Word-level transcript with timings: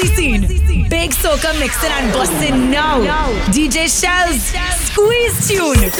Quincy 0.00 0.14
scene. 0.14 0.88
Big 0.88 1.10
soca 1.10 1.58
mixing 1.58 1.90
and 1.90 2.12
busting 2.12 2.70
now. 2.70 3.00
DJ 3.52 3.84
Shelz, 3.84 4.54
squeeze 4.86 5.48
tune. 5.48 5.90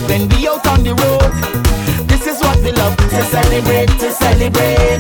when 0.09 0.27
we 0.30 0.48
out 0.48 0.68
on 0.68 0.84
the 0.84 0.94
road. 0.94 2.07
This 2.07 2.28
is 2.28 2.42
what 2.42 2.57
we 2.60 2.71
love 2.73 2.98
to 2.98 3.23
celebrate, 3.23 3.88
to 4.00 4.12
celebrate. 4.12 5.00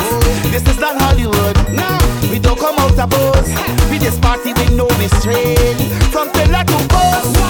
This 0.51 0.65
is 0.69 0.79
not 0.79 1.01
Hollywood. 1.01 1.57
No, 1.73 1.99
we 2.31 2.39
don't 2.39 2.57
come 2.57 2.79
out 2.79 2.97
of 2.97 3.09
pose. 3.09 3.49
We 3.91 3.99
just 3.99 4.21
party 4.21 4.53
with 4.53 4.71
no 4.71 4.87
restraint 4.99 5.81
from 6.13 6.29
pillar 6.31 6.63
to 6.63 6.87
post. 6.87 7.44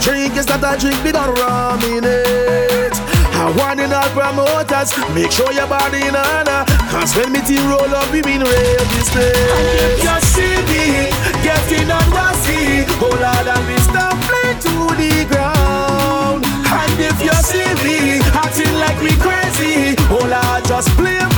Drink 0.00 0.34
is 0.36 0.48
not 0.48 0.64
a 0.64 0.80
drink 0.80 0.96
be 1.04 1.12
rum 1.12 1.80
in 1.84 2.04
it. 2.04 2.94
I 3.36 3.52
want 3.56 3.80
in 3.80 3.92
all 3.92 4.08
promoters, 4.16 4.96
make 5.14 5.30
sure 5.30 5.52
your 5.52 5.66
body 5.68 6.00
in 6.00 6.16
honor. 6.16 6.64
Cause 6.88 7.14
when 7.16 7.32
me 7.32 7.40
team 7.44 7.68
roll 7.68 7.84
up, 7.84 8.08
we 8.10 8.22
mean 8.22 8.40
real 8.40 8.84
business. 8.96 9.36
And 9.36 9.68
if 9.76 10.00
you 10.00 10.16
see 10.24 10.56
me 10.72 11.12
getting 11.44 11.92
unrusty, 11.92 12.88
oh 12.96 13.12
Lord, 13.12 13.44
I'll 13.44 13.60
be 13.68 13.76
stumbling 13.84 14.56
to 14.64 14.74
the 14.96 15.28
ground. 15.28 16.48
And 16.48 16.96
if 16.96 17.20
you 17.20 17.36
see 17.44 17.68
me 17.84 18.24
acting 18.32 18.72
like 18.80 18.96
we 19.04 19.12
crazy, 19.20 20.00
oh 20.08 20.24
Lord, 20.24 20.64
just 20.64 20.88
play 20.96 21.29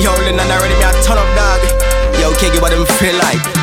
Yo, 0.00 0.12
I 0.12 0.56
already 0.56 0.74
me 0.74 0.82
a 0.82 0.92
ton 1.02 1.18
of 1.18 1.28
dog. 1.36 1.60
Yo, 2.18 2.32
Kiki, 2.36 2.58
what 2.60 2.70
them 2.70 2.86
feel 2.86 3.16
like? 3.18 3.59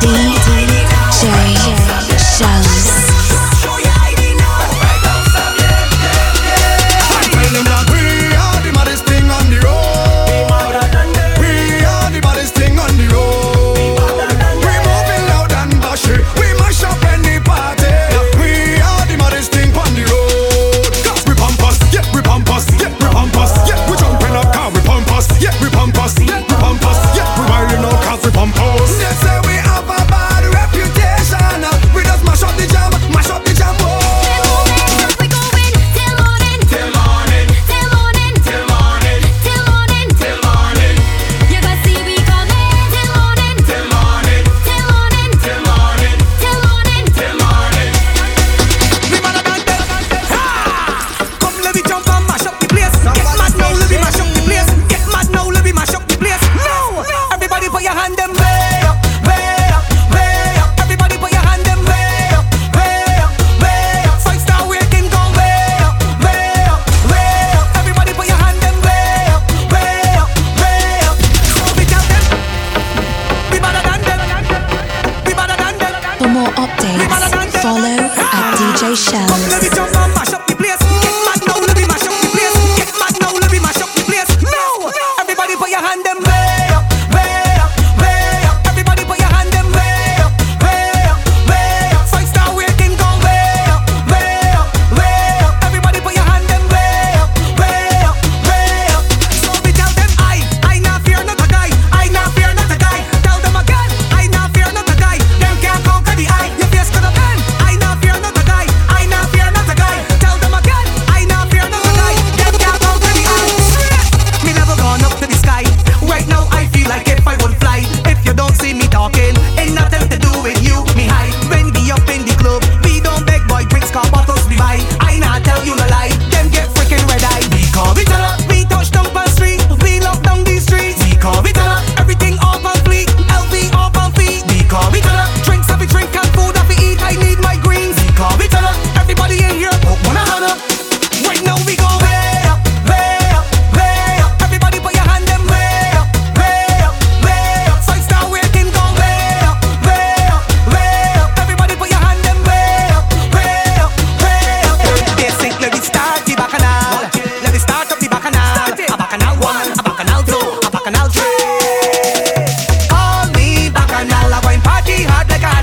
be 0.00 0.37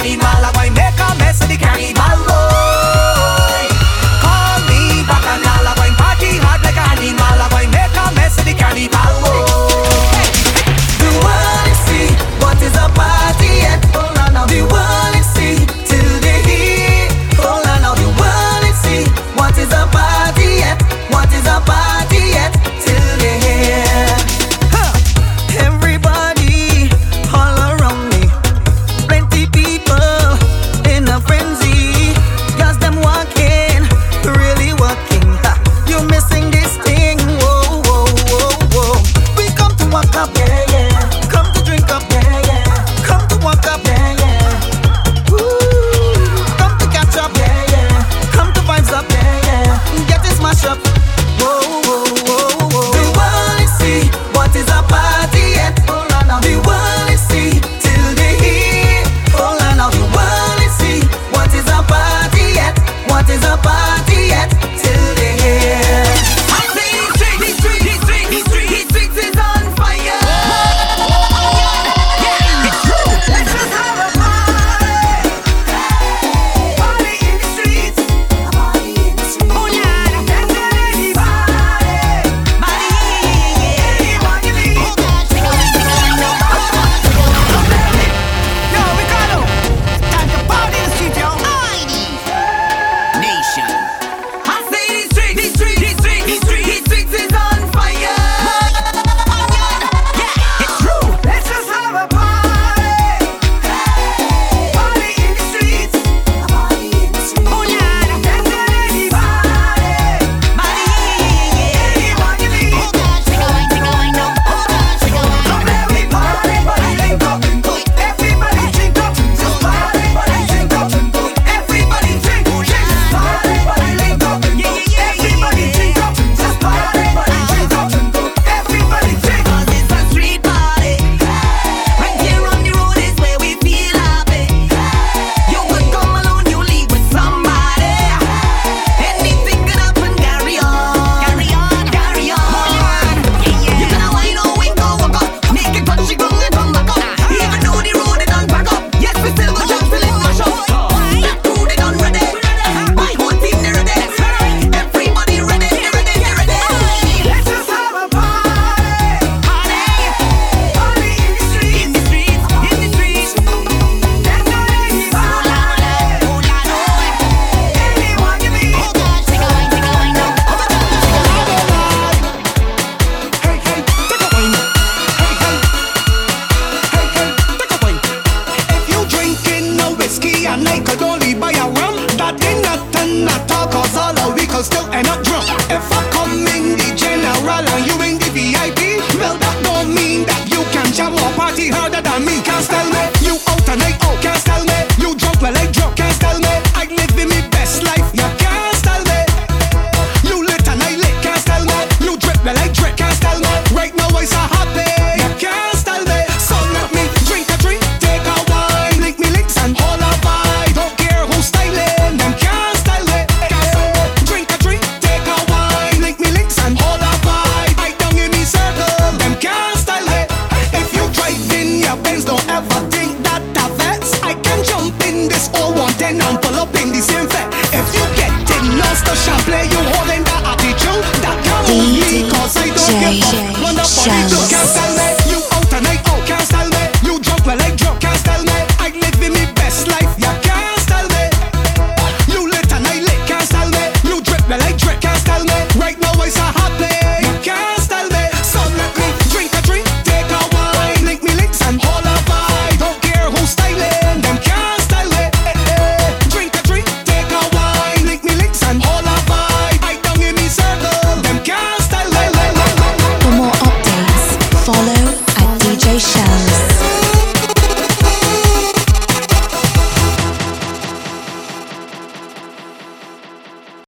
prima. 0.06 0.35